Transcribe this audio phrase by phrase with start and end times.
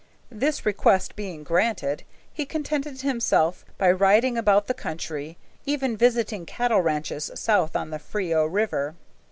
[0.31, 2.01] This request being granted,
[2.33, 7.99] he contented himself by riding about the country, even visiting cattle ranches south on the
[7.99, 8.95] Frio River.